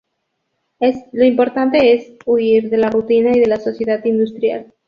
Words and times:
Lo 1.11 1.23
importante 1.23 1.93
es 1.93 2.13
huir 2.25 2.71
de 2.71 2.77
la 2.77 2.89
rutina 2.89 3.37
y 3.37 3.39
de 3.39 3.45
la 3.47 3.59
sociedad 3.59 4.03
industrial. 4.03 4.73